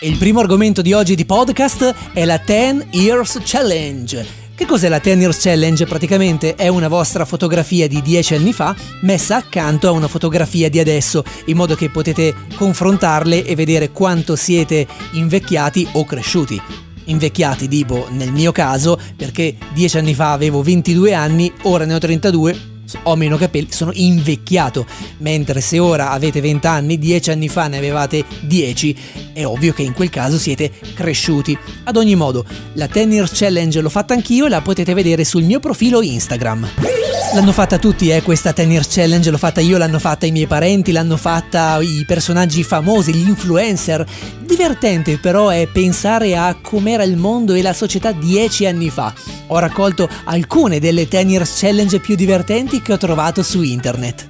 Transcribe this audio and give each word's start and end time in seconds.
Il 0.00 0.16
primo 0.16 0.38
argomento 0.38 0.80
di 0.80 0.92
oggi 0.92 1.16
di 1.16 1.24
podcast 1.24 2.12
è 2.12 2.24
la 2.24 2.40
10 2.44 2.86
Years 2.92 3.40
Challenge. 3.42 4.24
Che 4.54 4.64
cos'è 4.64 4.88
la 4.88 5.00
10 5.00 5.18
Years 5.18 5.42
Challenge? 5.42 5.84
Praticamente 5.86 6.54
è 6.54 6.68
una 6.68 6.86
vostra 6.86 7.24
fotografia 7.24 7.88
di 7.88 8.00
10 8.00 8.36
anni 8.36 8.52
fa 8.52 8.76
messa 9.00 9.34
accanto 9.34 9.88
a 9.88 9.90
una 9.90 10.06
fotografia 10.06 10.70
di 10.70 10.78
adesso, 10.78 11.24
in 11.46 11.56
modo 11.56 11.74
che 11.74 11.90
potete 11.90 12.32
confrontarle 12.54 13.44
e 13.44 13.56
vedere 13.56 13.90
quanto 13.90 14.36
siete 14.36 14.86
invecchiati 15.14 15.88
o 15.94 16.04
cresciuti 16.04 16.62
invecchiati, 17.08 17.68
tipo 17.68 18.06
nel 18.10 18.30
mio 18.30 18.52
caso, 18.52 19.00
perché 19.16 19.56
10 19.72 19.98
anni 19.98 20.14
fa 20.14 20.32
avevo 20.32 20.62
22 20.62 21.14
anni, 21.14 21.52
ora 21.62 21.84
ne 21.84 21.94
ho 21.94 21.98
32, 21.98 22.67
ho 23.02 23.16
meno 23.16 23.36
capelli, 23.36 23.68
sono 23.70 23.90
invecchiato, 23.94 24.86
mentre 25.18 25.60
se 25.60 25.78
ora 25.78 26.10
avete 26.10 26.40
20 26.40 26.66
anni, 26.66 26.98
10 26.98 27.30
anni 27.30 27.48
fa 27.48 27.68
ne 27.68 27.78
avevate 27.78 28.24
10, 28.40 28.96
è 29.32 29.44
ovvio 29.44 29.72
che 29.72 29.82
in 29.82 29.92
quel 29.92 30.10
caso 30.10 30.38
siete 30.38 30.70
cresciuti. 30.94 31.56
Ad 31.84 31.96
ogni 31.96 32.14
modo, 32.14 32.44
la 32.74 32.86
10 32.86 33.08
Years 33.08 33.32
Challenge 33.34 33.80
l'ho 33.80 33.90
fatta 33.90 34.14
anch'io 34.14 34.46
e 34.46 34.48
la 34.48 34.60
potete 34.60 34.94
vedere 34.94 35.24
sul 35.24 35.42
mio 35.42 35.60
profilo 35.60 36.02
Instagram. 36.02 36.97
L'hanno 37.34 37.52
fatta 37.52 37.78
tutti, 37.78 38.08
eh, 38.08 38.22
questa 38.22 38.52
10 38.52 38.70
Years 38.70 38.88
Challenge, 38.88 39.30
l'ho 39.30 39.36
fatta 39.36 39.60
io, 39.60 39.76
l'hanno 39.76 39.98
fatta 39.98 40.24
i 40.24 40.30
miei 40.30 40.46
parenti, 40.46 40.92
l'hanno 40.92 41.18
fatta 41.18 41.78
i 41.80 42.04
personaggi 42.06 42.64
famosi, 42.64 43.12
gli 43.12 43.28
influencer. 43.28 44.04
Divertente 44.40 45.18
però 45.18 45.50
è 45.50 45.68
pensare 45.70 46.36
a 46.36 46.56
com'era 46.60 47.02
il 47.02 47.18
mondo 47.18 47.52
e 47.52 47.60
la 47.60 47.74
società 47.74 48.12
10 48.12 48.66
anni 48.66 48.88
fa. 48.88 49.12
Ho 49.48 49.58
raccolto 49.58 50.08
alcune 50.24 50.80
delle 50.80 51.06
10 51.06 51.26
Years 51.26 51.58
Challenge 51.58 52.00
più 52.00 52.16
divertenti 52.16 52.80
che 52.80 52.94
ho 52.94 52.98
trovato 52.98 53.42
su 53.42 53.60
internet. 53.60 54.28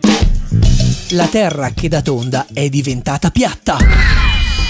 La 1.10 1.26
Terra 1.28 1.70
che 1.70 1.88
da 1.88 2.02
tonda 2.02 2.46
è 2.52 2.68
diventata 2.68 3.30
piatta. 3.30 3.76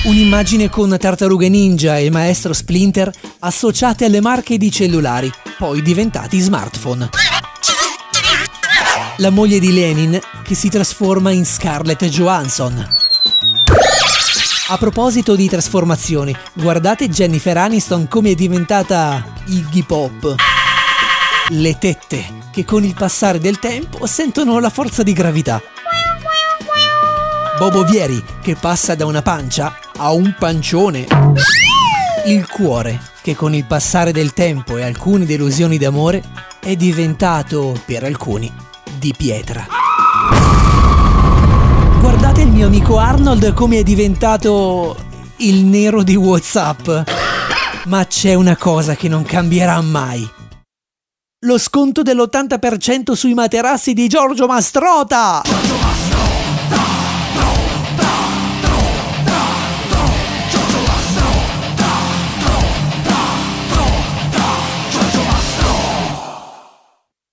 Un'immagine 0.05 0.69
con 0.69 0.95
Tartarughe 0.99 1.49
Ninja 1.49 1.97
e 1.97 2.11
maestro 2.11 2.53
Splinter 2.53 3.11
associate 3.41 4.05
alle 4.05 4.21
marche 4.21 4.59
di 4.59 4.71
cellulari, 4.71 5.33
poi 5.57 5.81
diventati 5.83 6.39
smartphone 6.39 7.09
la 9.19 9.31
moglie 9.31 9.59
di 9.59 9.73
Lenin 9.73 10.19
che 10.43 10.55
si 10.55 10.69
trasforma 10.69 11.31
in 11.31 11.45
Scarlett 11.45 12.05
Johansson. 12.05 12.97
A 14.69 14.77
proposito 14.77 15.35
di 15.35 15.49
trasformazioni, 15.49 16.35
guardate 16.53 17.09
Jennifer 17.09 17.57
Aniston 17.57 18.07
come 18.07 18.31
è 18.31 18.35
diventata 18.35 19.25
Iggy 19.47 19.83
Pop. 19.83 20.35
Le 21.49 21.79
tette, 21.79 22.25
che 22.53 22.65
con 22.65 22.85
il 22.85 22.95
passare 22.95 23.39
del 23.39 23.59
tempo 23.59 24.07
sentono 24.07 24.59
la 24.61 24.71
forza 24.71 25.03
di 25.03 25.13
gravità. 25.13 25.61
Bobo 27.59 27.85
Vieri, 27.85 28.23
che 28.43 28.55
passa 28.55 28.95
da 28.95 29.07
una 29.07 29.23
pancia 29.23 29.75
a 29.97 30.13
un 30.13 30.35
pancione. 30.39 31.07
Il 32.27 32.47
cuore, 32.47 33.01
che 33.23 33.35
con 33.35 33.55
il 33.55 33.65
passare 33.65 34.13
del 34.13 34.33
tempo 34.33 34.77
e 34.77 34.85
alcune 34.85 35.25
delusioni 35.25 35.79
d'amore 35.79 36.23
è 36.61 36.77
diventato, 36.77 37.81
per 37.87 38.05
alcuni, 38.05 38.53
di 38.99 39.15
pietra. 39.17 39.67
Guardate 42.01 42.43
il 42.43 42.51
mio 42.51 42.67
amico 42.67 42.99
Arnold 42.99 43.53
come 43.55 43.79
è 43.79 43.83
diventato 43.83 44.97
il 45.37 45.65
nero 45.65 46.03
di 46.03 46.17
Whatsapp. 46.17 46.89
Ma 47.87 48.07
c'è 48.07 48.35
una 48.35 48.57
cosa 48.57 48.95
che 48.97 49.09
non 49.09 49.23
cambierà 49.23 49.81
mai. 49.81 50.29
Lo 51.47 51.59
sconto 51.59 52.03
dell'80% 52.03 53.13
sui 53.13 53.35
materassi 53.35 53.93
di 53.93 54.09
Giorgio 54.09 54.47
Mastrota! 54.47 55.43
Giorgio 55.45 55.75
Mastrota! 55.75 55.88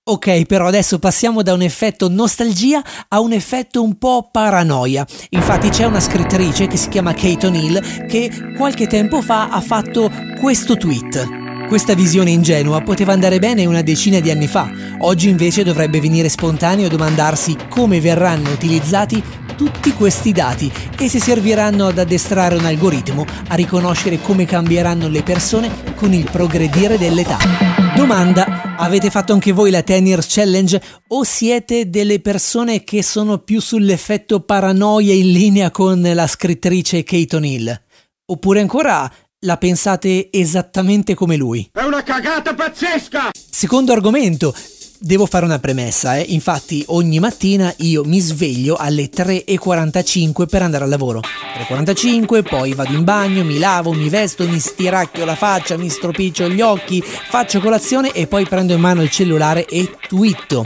Ok, 0.08 0.44
però 0.44 0.68
adesso 0.68 1.00
passiamo 1.00 1.42
da 1.42 1.52
un 1.52 1.62
effetto 1.62 2.08
nostalgia 2.08 2.80
a 3.08 3.18
un 3.18 3.32
effetto 3.32 3.82
un 3.82 3.98
po' 3.98 4.28
paranoia. 4.30 5.04
Infatti 5.30 5.68
c'è 5.68 5.84
una 5.84 5.98
scrittrice 5.98 6.68
che 6.68 6.76
si 6.76 6.88
chiama 6.88 7.12
Kate 7.12 7.48
O'Neill 7.48 8.06
che 8.06 8.30
qualche 8.56 8.86
tempo 8.86 9.20
fa 9.20 9.48
ha 9.48 9.60
fatto 9.60 10.08
questo 10.38 10.76
tweet. 10.76 11.66
Questa 11.66 11.94
visione 11.94 12.30
ingenua 12.30 12.82
poteva 12.82 13.14
andare 13.14 13.40
bene 13.40 13.66
una 13.66 13.82
decina 13.82 14.20
di 14.20 14.30
anni 14.30 14.46
fa, 14.46 14.70
oggi 15.00 15.28
invece 15.28 15.64
dovrebbe 15.64 15.98
venire 15.98 16.28
spontaneo 16.28 16.86
domandarsi 16.86 17.56
come 17.68 18.00
verranno 18.00 18.52
utilizzati 18.52 19.20
tutti 19.56 19.92
questi 19.92 20.30
dati 20.30 20.70
e 20.96 21.08
se 21.08 21.18
serviranno 21.18 21.86
ad 21.88 21.98
addestrare 21.98 22.54
un 22.54 22.64
algoritmo 22.64 23.24
a 23.48 23.56
riconoscere 23.56 24.20
come 24.20 24.44
cambieranno 24.44 25.08
le 25.08 25.24
persone 25.24 25.68
con 25.96 26.12
il 26.12 26.28
progredire 26.30 26.96
dell'età. 26.96 27.38
Domanda 27.96 28.55
Avete 28.78 29.10
fatto 29.10 29.32
anche 29.32 29.52
voi 29.52 29.70
la 29.70 29.80
10 29.80 30.02
Years 30.04 30.26
Challenge 30.28 30.82
o 31.08 31.24
siete 31.24 31.88
delle 31.88 32.20
persone 32.20 32.84
che 32.84 33.02
sono 33.02 33.38
più 33.38 33.60
sull'effetto 33.60 34.40
paranoia 34.40 35.14
in 35.14 35.32
linea 35.32 35.70
con 35.70 36.00
la 36.02 36.26
scrittrice 36.26 37.02
Kate 37.02 37.36
O'Neill? 37.36 37.82
Oppure 38.26 38.60
ancora 38.60 39.10
la 39.40 39.56
pensate 39.56 40.28
esattamente 40.30 41.14
come 41.14 41.36
lui? 41.36 41.68
È 41.72 41.82
una 41.82 42.02
cagata 42.02 42.54
pazzesca! 42.54 43.30
Secondo 43.32 43.92
argomento, 43.92 44.54
Devo 44.98 45.26
fare 45.26 45.44
una 45.44 45.58
premessa, 45.58 46.16
eh? 46.16 46.24
infatti 46.28 46.82
ogni 46.88 47.18
mattina 47.18 47.72
io 47.78 48.02
mi 48.04 48.18
sveglio 48.18 48.76
alle 48.76 49.10
3.45 49.10 50.46
per 50.46 50.62
andare 50.62 50.84
al 50.84 50.90
lavoro. 50.90 51.20
3.45, 51.20 52.42
poi 52.42 52.72
vado 52.72 52.94
in 52.94 53.04
bagno, 53.04 53.44
mi 53.44 53.58
lavo, 53.58 53.92
mi 53.92 54.08
vesto, 54.08 54.48
mi 54.48 54.58
stiracchio 54.58 55.24
la 55.24 55.34
faccia, 55.34 55.76
mi 55.76 55.90
stropiccio 55.90 56.48
gli 56.48 56.60
occhi, 56.60 57.02
faccio 57.02 57.60
colazione 57.60 58.12
e 58.12 58.26
poi 58.26 58.46
prendo 58.46 58.72
in 58.72 58.80
mano 58.80 59.02
il 59.02 59.10
cellulare 59.10 59.66
e 59.66 59.90
twitto. 60.08 60.64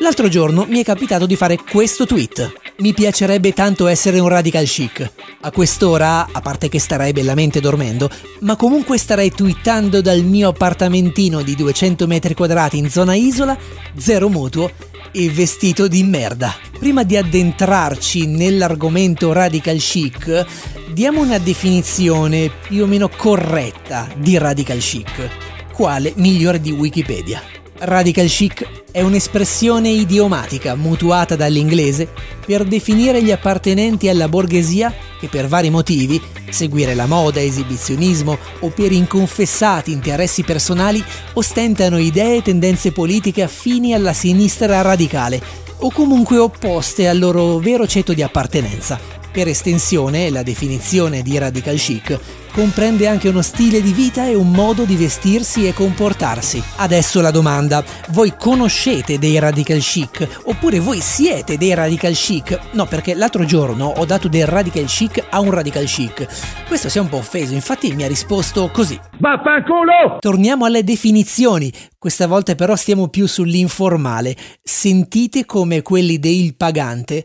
L'altro 0.00 0.28
giorno 0.28 0.66
mi 0.68 0.80
è 0.80 0.84
capitato 0.84 1.26
di 1.26 1.36
fare 1.36 1.56
questo 1.56 2.06
tweet. 2.06 2.61
Mi 2.82 2.94
piacerebbe 2.94 3.52
tanto 3.52 3.86
essere 3.86 4.18
un 4.18 4.26
radical 4.26 4.64
chic. 4.64 5.08
A 5.42 5.52
quest'ora, 5.52 6.26
a 6.32 6.40
parte 6.40 6.68
che 6.68 6.80
starei 6.80 7.12
bellamente 7.12 7.60
dormendo, 7.60 8.10
ma 8.40 8.56
comunque 8.56 8.98
starei 8.98 9.30
twittando 9.30 10.00
dal 10.00 10.24
mio 10.24 10.48
appartamentino 10.48 11.42
di 11.42 11.54
200 11.54 12.08
metri 12.08 12.34
quadrati 12.34 12.78
in 12.78 12.90
zona 12.90 13.14
isola, 13.14 13.56
zero 13.96 14.28
mutuo 14.28 14.68
e 15.12 15.30
vestito 15.30 15.86
di 15.86 16.02
merda. 16.02 16.52
Prima 16.76 17.04
di 17.04 17.16
addentrarci 17.16 18.26
nell'argomento 18.26 19.32
radical 19.32 19.76
chic, 19.76 20.44
diamo 20.92 21.20
una 21.20 21.38
definizione 21.38 22.50
più 22.66 22.82
o 22.82 22.86
meno 22.86 23.08
corretta 23.08 24.08
di 24.16 24.36
radical 24.38 24.78
chic. 24.78 25.30
Quale 25.72 26.14
migliore 26.16 26.60
di 26.60 26.72
Wikipedia? 26.72 27.40
Radical 27.78 28.26
chic 28.26 28.81
è 28.92 29.00
un'espressione 29.00 29.88
idiomatica 29.88 30.76
mutuata 30.76 31.34
dall'inglese 31.34 32.08
per 32.44 32.64
definire 32.64 33.22
gli 33.22 33.32
appartenenti 33.32 34.08
alla 34.08 34.28
borghesia 34.28 34.94
che 35.18 35.28
per 35.28 35.48
vari 35.48 35.70
motivi, 35.70 36.20
seguire 36.50 36.94
la 36.94 37.06
moda, 37.06 37.40
esibizionismo 37.40 38.36
o 38.60 38.68
per 38.68 38.92
inconfessati 38.92 39.92
interessi 39.92 40.42
personali, 40.42 41.02
ostentano 41.32 41.96
idee 41.96 42.36
e 42.36 42.42
tendenze 42.42 42.92
politiche 42.92 43.42
affini 43.42 43.94
alla 43.94 44.12
sinistra 44.12 44.82
radicale 44.82 45.40
o 45.78 45.90
comunque 45.90 46.36
opposte 46.36 47.08
al 47.08 47.18
loro 47.18 47.58
vero 47.58 47.86
ceto 47.86 48.12
di 48.12 48.22
appartenenza. 48.22 49.21
Per 49.32 49.48
estensione, 49.48 50.28
la 50.28 50.42
definizione 50.42 51.22
di 51.22 51.38
radical 51.38 51.76
chic 51.76 52.20
comprende 52.52 53.06
anche 53.06 53.30
uno 53.30 53.40
stile 53.40 53.80
di 53.80 53.92
vita 53.92 54.26
e 54.26 54.34
un 54.34 54.50
modo 54.50 54.84
di 54.84 54.94
vestirsi 54.94 55.66
e 55.66 55.72
comportarsi. 55.72 56.62
Adesso 56.76 57.22
la 57.22 57.30
domanda, 57.30 57.82
voi 58.10 58.34
conoscete 58.38 59.18
dei 59.18 59.38
radical 59.38 59.78
chic 59.78 60.40
oppure 60.44 60.80
voi 60.80 61.00
siete 61.00 61.56
dei 61.56 61.72
radical 61.72 62.12
chic? 62.12 62.58
No, 62.72 62.84
perché 62.84 63.14
l'altro 63.14 63.46
giorno 63.46 63.86
ho 63.86 64.04
dato 64.04 64.28
del 64.28 64.46
radical 64.46 64.84
chic 64.84 65.24
a 65.30 65.40
un 65.40 65.50
radical 65.50 65.86
chic. 65.86 66.26
Questo 66.68 66.90
si 66.90 66.98
è 66.98 67.00
un 67.00 67.08
po' 67.08 67.16
offeso, 67.16 67.54
infatti 67.54 67.94
mi 67.94 68.04
ha 68.04 68.08
risposto 68.08 68.68
così. 68.70 69.00
Vaffanculo! 69.18 70.18
Torniamo 70.18 70.66
alle 70.66 70.84
definizioni. 70.84 71.72
Questa 71.98 72.26
volta 72.26 72.54
però 72.54 72.76
stiamo 72.76 73.08
più 73.08 73.26
sull'informale. 73.26 74.36
Sentite 74.62 75.46
come 75.46 75.80
quelli 75.80 76.18
del 76.18 76.54
Pagante 76.54 77.24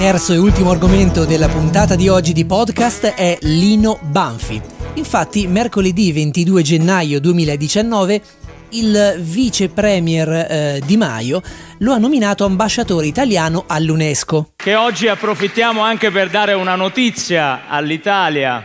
Terzo 0.00 0.32
e 0.32 0.38
ultimo 0.38 0.70
argomento 0.70 1.26
della 1.26 1.46
puntata 1.46 1.94
di 1.94 2.08
oggi 2.08 2.32
di 2.32 2.46
podcast 2.46 3.12
è 3.12 3.36
Lino 3.42 3.98
Banfi. 4.00 4.58
Infatti, 4.94 5.46
mercoledì 5.46 6.10
22 6.10 6.62
gennaio 6.62 7.20
2019 7.20 8.22
il 8.70 9.16
vice 9.18 9.68
premier 9.68 10.28
eh, 10.30 10.82
Di 10.86 10.96
Maio 10.96 11.42
lo 11.80 11.92
ha 11.92 11.98
nominato 11.98 12.46
ambasciatore 12.46 13.04
italiano 13.04 13.64
all'UNESCO. 13.66 14.52
Che 14.56 14.74
oggi 14.74 15.06
approfittiamo 15.06 15.82
anche 15.82 16.10
per 16.10 16.30
dare 16.30 16.54
una 16.54 16.76
notizia 16.76 17.68
all'Italia 17.68 18.64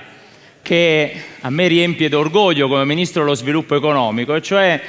che 0.62 1.22
a 1.42 1.50
me 1.50 1.68
riempie 1.68 2.08
d'orgoglio 2.08 2.70
come 2.70 2.86
ministro 2.86 3.24
dello 3.24 3.36
sviluppo 3.36 3.76
economico, 3.76 4.36
e 4.36 4.42
cioè 4.42 4.82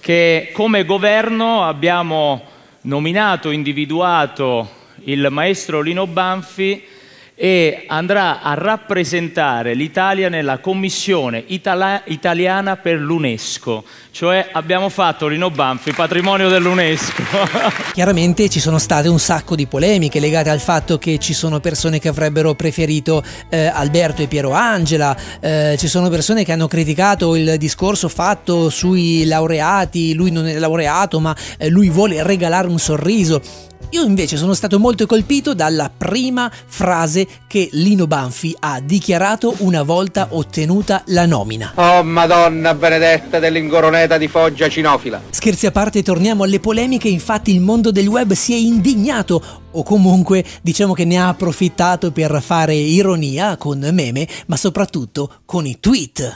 che 0.00 0.50
come 0.52 0.84
governo 0.84 1.62
abbiamo 1.62 2.42
nominato, 2.80 3.50
individuato 3.50 4.80
il 5.04 5.26
maestro 5.30 5.80
Lino 5.80 6.06
Banfi 6.06 6.82
e 7.34 7.84
andrà 7.88 8.42
a 8.42 8.54
rappresentare 8.54 9.74
l'Italia 9.74 10.28
nella 10.28 10.58
Commissione 10.58 11.42
Itala- 11.46 12.02
Italiana 12.04 12.76
per 12.76 12.98
l'UNESCO, 12.98 13.84
cioè 14.10 14.50
abbiamo 14.52 14.88
fatto 14.88 15.28
Lino 15.28 15.50
Banfi 15.50 15.92
patrimonio 15.92 16.48
dell'UNESCO. 16.48 17.22
Chiaramente 17.94 18.48
ci 18.48 18.60
sono 18.60 18.78
state 18.78 19.08
un 19.08 19.18
sacco 19.18 19.54
di 19.54 19.66
polemiche 19.66 20.20
legate 20.20 20.50
al 20.50 20.60
fatto 20.60 20.98
che 20.98 21.18
ci 21.18 21.32
sono 21.32 21.60
persone 21.60 21.98
che 21.98 22.08
avrebbero 22.08 22.54
preferito 22.54 23.22
eh, 23.48 23.66
Alberto 23.66 24.22
e 24.22 24.26
Piero 24.26 24.52
Angela, 24.52 25.16
eh, 25.40 25.76
ci 25.78 25.88
sono 25.88 26.08
persone 26.10 26.44
che 26.44 26.52
hanno 26.52 26.68
criticato 26.68 27.34
il 27.34 27.56
discorso 27.56 28.08
fatto 28.08 28.68
sui 28.68 29.24
laureati, 29.24 30.14
lui 30.14 30.30
non 30.30 30.46
è 30.46 30.58
laureato 30.58 31.18
ma 31.18 31.34
eh, 31.58 31.68
lui 31.68 31.88
vuole 31.88 32.22
regalare 32.22 32.68
un 32.68 32.78
sorriso. 32.78 33.70
Io 33.92 34.04
invece 34.04 34.38
sono 34.38 34.54
stato 34.54 34.78
molto 34.78 35.04
colpito 35.04 35.52
dalla 35.52 35.90
prima 35.94 36.50
frase 36.50 37.21
che 37.46 37.68
Lino 37.72 38.06
Banfi 38.06 38.54
ha 38.58 38.80
dichiarato 38.80 39.54
una 39.58 39.82
volta 39.82 40.28
ottenuta 40.30 41.02
la 41.06 41.26
nomina. 41.26 41.72
Oh 41.74 42.02
Madonna 42.02 42.74
benedetta 42.74 43.38
dell'ingoroneta 43.38 44.18
di 44.18 44.28
Foggia 44.28 44.68
cinofila. 44.68 45.20
Scherzi 45.30 45.66
a 45.66 45.70
parte, 45.70 46.02
torniamo 46.02 46.44
alle 46.44 46.60
polemiche, 46.60 47.08
infatti 47.08 47.52
il 47.52 47.60
mondo 47.60 47.90
del 47.90 48.06
web 48.06 48.32
si 48.32 48.52
è 48.52 48.56
indignato 48.56 49.42
o 49.70 49.82
comunque 49.82 50.44
diciamo 50.62 50.92
che 50.92 51.04
ne 51.04 51.18
ha 51.18 51.28
approfittato 51.28 52.12
per 52.12 52.42
fare 52.42 52.74
ironia 52.74 53.56
con 53.56 53.88
meme, 53.92 54.26
ma 54.46 54.56
soprattutto 54.56 55.40
con 55.44 55.66
i 55.66 55.78
tweet. 55.80 56.34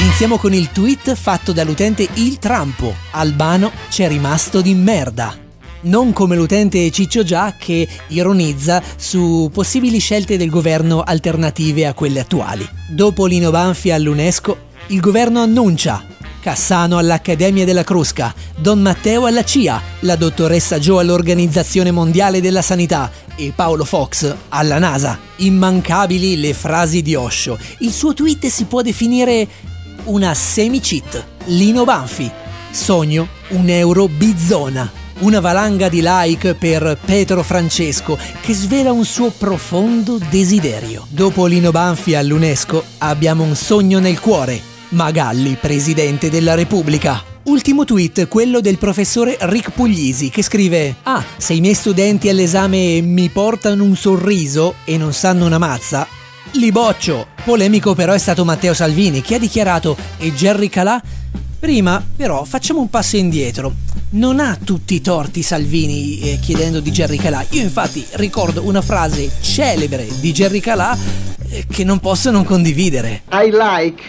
Iniziamo 0.00 0.38
con 0.38 0.52
il 0.52 0.70
tweet 0.72 1.14
fatto 1.14 1.52
dall'utente 1.52 2.06
Il 2.14 2.38
Trampo. 2.38 2.94
Albano 3.12 3.70
c'è 3.88 4.08
rimasto 4.08 4.60
di 4.60 4.74
merda 4.74 5.43
non 5.84 6.12
come 6.12 6.36
l'utente 6.36 6.90
Ciccio 6.90 7.22
Già 7.22 7.54
che 7.58 7.88
ironizza 8.08 8.82
su 8.96 9.50
possibili 9.52 9.98
scelte 9.98 10.36
del 10.36 10.50
governo 10.50 11.02
alternative 11.02 11.86
a 11.86 11.94
quelle 11.94 12.20
attuali. 12.20 12.68
Dopo 12.88 13.26
Lino 13.26 13.50
Banfi 13.50 13.90
all'UNESCO, 13.90 14.56
il 14.88 15.00
governo 15.00 15.40
annuncia 15.40 16.04
Cassano 16.44 16.98
all'Accademia 16.98 17.64
della 17.64 17.84
Crusca, 17.84 18.34
Don 18.54 18.78
Matteo 18.78 19.24
alla 19.24 19.42
CIA, 19.42 19.80
la 20.00 20.14
dottoressa 20.14 20.78
Joe 20.78 21.00
all'Organizzazione 21.00 21.90
Mondiale 21.90 22.42
della 22.42 22.60
Sanità 22.60 23.10
e 23.34 23.54
Paolo 23.56 23.86
Fox 23.86 24.34
alla 24.50 24.78
NASA. 24.78 25.18
Immancabili 25.36 26.38
le 26.38 26.52
frasi 26.52 27.00
di 27.00 27.14
Osho. 27.14 27.58
Il 27.78 27.92
suo 27.92 28.12
tweet 28.12 28.46
si 28.48 28.64
può 28.64 28.82
definire 28.82 29.48
una 30.04 30.34
semi-cheat. 30.34 31.24
Lino 31.46 31.84
Banfi. 31.84 32.30
Sogno 32.70 33.26
un 33.48 33.70
euro 33.70 34.06
bizzona 34.06 35.02
una 35.20 35.40
valanga 35.40 35.88
di 35.88 36.00
like 36.02 36.54
per 36.54 36.98
Petro 37.04 37.42
Francesco 37.42 38.18
che 38.40 38.54
svela 38.54 38.92
un 38.92 39.04
suo 39.04 39.30
profondo 39.30 40.18
desiderio. 40.30 41.06
Dopo 41.08 41.46
Lino 41.46 41.70
Banfi 41.70 42.14
all'UNESCO 42.14 42.82
abbiamo 42.98 43.44
un 43.44 43.54
sogno 43.54 43.98
nel 43.98 44.20
cuore. 44.20 44.60
Magalli, 44.90 45.56
presidente 45.60 46.30
della 46.30 46.54
Repubblica. 46.54 47.22
Ultimo 47.44 47.84
tweet, 47.84 48.26
quello 48.28 48.60
del 48.60 48.78
professore 48.78 49.36
Rick 49.40 49.72
Puglisi, 49.72 50.30
che 50.30 50.42
scrive: 50.42 50.96
Ah, 51.02 51.22
se 51.36 51.52
i 51.52 51.60
miei 51.60 51.74
studenti 51.74 52.28
all'esame 52.28 53.02
mi 53.02 53.28
portano 53.28 53.84
un 53.84 53.96
sorriso 53.96 54.76
e 54.84 54.96
non 54.96 55.12
sanno 55.12 55.44
una 55.44 55.58
mazza, 55.58 56.06
li 56.52 56.72
boccio. 56.72 57.26
Polemico 57.44 57.94
però 57.94 58.14
è 58.14 58.18
stato 58.18 58.44
Matteo 58.44 58.72
Salvini, 58.72 59.20
che 59.20 59.34
ha 59.34 59.38
dichiarato: 59.38 59.96
E 60.16 60.32
Jerry 60.32 60.68
Calà? 60.68 61.02
Prima, 61.58 62.02
però, 62.16 62.44
facciamo 62.44 62.80
un 62.80 62.88
passo 62.88 63.16
indietro. 63.16 63.74
Non 64.14 64.38
ha 64.38 64.56
tutti 64.62 64.94
i 64.94 65.00
torti 65.00 65.42
Salvini 65.42 66.20
eh, 66.20 66.38
chiedendo 66.38 66.78
di 66.78 66.92
Jerry 66.92 67.16
Calà. 67.16 67.44
Io 67.50 67.62
infatti 67.62 68.06
ricordo 68.12 68.64
una 68.64 68.80
frase 68.80 69.28
celebre 69.40 70.06
di 70.20 70.30
Jerry 70.30 70.60
Calà 70.60 70.96
eh, 71.48 71.66
che 71.68 71.82
non 71.82 71.98
posso 71.98 72.30
non 72.30 72.44
condividere. 72.44 73.22
I 73.32 73.50
like 73.50 74.02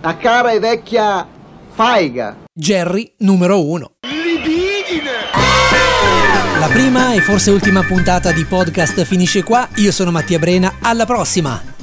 a 0.00 0.16
cara 0.16 0.52
e 0.52 0.60
vecchia 0.60 1.28
faiga. 1.74 2.44
Jerry 2.54 3.12
numero 3.18 3.68
uno. 3.68 3.96
La 6.58 6.68
prima 6.68 7.12
e 7.12 7.20
forse 7.20 7.50
ultima 7.50 7.82
puntata 7.82 8.32
di 8.32 8.44
podcast 8.46 9.04
finisce 9.04 9.42
qua. 9.42 9.68
Io 9.74 9.92
sono 9.92 10.10
Mattia 10.10 10.38
Brena. 10.38 10.76
Alla 10.80 11.04
prossima! 11.04 11.75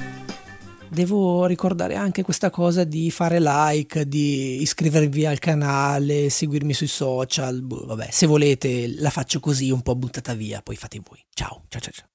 Devo 0.93 1.45
ricordare 1.45 1.95
anche 1.95 2.21
questa 2.23 2.49
cosa 2.49 2.83
di 2.83 3.11
fare 3.11 3.39
like, 3.41 4.07
di 4.07 4.61
iscrivervi 4.61 5.25
al 5.25 5.39
canale, 5.39 6.29
seguirmi 6.29 6.73
sui 6.73 6.87
social. 6.87 7.61
Boh, 7.61 7.85
vabbè, 7.85 8.09
se 8.11 8.27
volete 8.27 8.93
la 8.95 9.09
faccio 9.09 9.39
così 9.39 9.71
un 9.71 9.81
po' 9.81 9.95
buttata 9.95 10.33
via, 10.33 10.61
poi 10.61 10.75
fate 10.75 11.01
voi. 11.03 11.23
Ciao, 11.33 11.63
ciao 11.67 11.81
ciao 11.81 11.91
ciao. 11.91 12.12